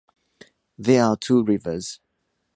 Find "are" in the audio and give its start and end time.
1.05-1.15